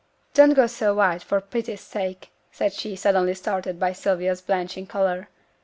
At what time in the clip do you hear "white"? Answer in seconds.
0.95-1.21